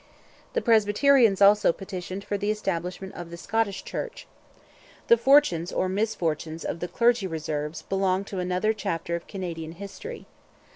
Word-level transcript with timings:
The 0.53 0.63
Presbyterians 0.63 1.43
also 1.43 1.71
petitioned 1.71 2.23
for 2.23 2.35
the 2.35 2.49
establishment 2.49 3.13
of 3.13 3.29
the 3.29 3.37
Scottish 3.37 3.83
Church. 3.83 4.25
The 5.09 5.15
fortunes 5.15 5.71
or 5.71 5.87
misfortunes 5.87 6.65
of 6.65 6.79
the 6.79 6.87
Clergy 6.87 7.27
Reserves 7.27 7.83
belong 7.83 8.23
to 8.25 8.39
another 8.39 8.73
chapter 8.73 9.15
of 9.15 9.27
Canadian 9.27 9.73
history. 9.73 10.25